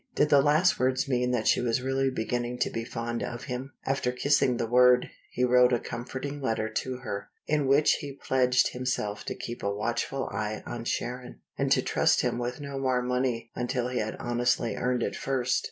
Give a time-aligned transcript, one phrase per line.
[0.15, 3.73] Did the last words mean that she was really beginning to be fond of him?
[3.85, 8.69] After kissing the word, he wrote a comforting letter to her, in which he pledged
[8.69, 13.03] himself to keep a watchful eye on Sharon, and to trust him with no more
[13.03, 15.59] money until he had honestly earned it first.